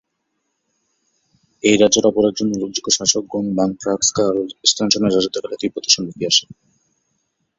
[1.63, 6.45] এই রাজ্যের অপর একজন উল্লেখযোগ্য শাসক গোং-মা-গ্রাগ্স-পা-র্গ্যাল-ম্ত্শানের রাজত্বকালে তিব্বতে সমৃদ্ধি আসে।